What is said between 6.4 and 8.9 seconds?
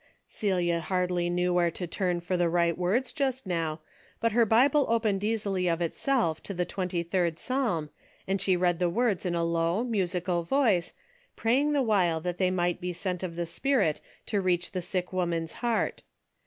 to the twenty third psalm and she read the